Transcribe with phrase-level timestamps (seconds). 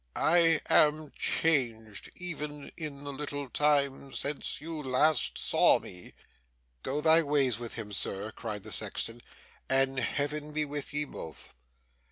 [0.15, 6.15] I am changed, even in the little time since you last saw me.'
[6.81, 9.21] 'Go thy ways with him, Sir,' cried the sexton,
[9.69, 11.53] 'and Heaven be with ye both!